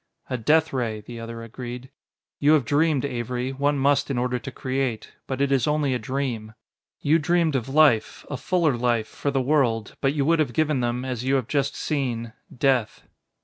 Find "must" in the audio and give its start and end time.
3.77-4.09